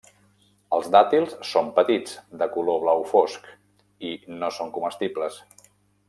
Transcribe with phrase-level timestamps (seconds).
[0.77, 3.47] Els dàtils són petits, de color blau fosc,
[4.13, 5.37] i no són comestibles.